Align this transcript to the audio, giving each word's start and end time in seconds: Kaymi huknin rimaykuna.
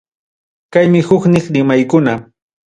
Kaymi 0.77 1.01
huknin 1.09 1.47
rimaykuna. 1.59 2.17